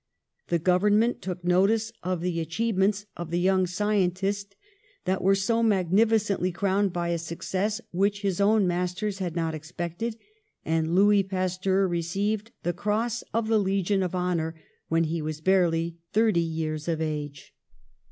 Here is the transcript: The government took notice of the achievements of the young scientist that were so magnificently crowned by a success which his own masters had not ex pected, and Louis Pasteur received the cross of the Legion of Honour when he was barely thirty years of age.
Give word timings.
The 0.47 0.57
government 0.57 1.21
took 1.21 1.43
notice 1.45 1.91
of 2.01 2.21
the 2.21 2.39
achievements 2.39 3.05
of 3.15 3.29
the 3.29 3.37
young 3.39 3.67
scientist 3.67 4.55
that 5.05 5.21
were 5.21 5.35
so 5.35 5.61
magnificently 5.61 6.51
crowned 6.51 6.91
by 6.91 7.09
a 7.09 7.19
success 7.19 7.79
which 7.91 8.23
his 8.23 8.41
own 8.41 8.65
masters 8.65 9.19
had 9.19 9.35
not 9.35 9.53
ex 9.53 9.71
pected, 9.71 10.15
and 10.65 10.95
Louis 10.95 11.21
Pasteur 11.21 11.87
received 11.87 12.49
the 12.63 12.73
cross 12.73 13.21
of 13.31 13.47
the 13.47 13.59
Legion 13.59 14.01
of 14.01 14.15
Honour 14.15 14.55
when 14.87 15.03
he 15.03 15.21
was 15.21 15.39
barely 15.39 15.97
thirty 16.13 16.39
years 16.41 16.87
of 16.87 16.99
age. 16.99 17.53